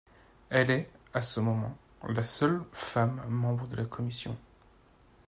[0.49, 1.77] Elle est, à ce moment,
[2.09, 4.35] la seule femme membre de la commission.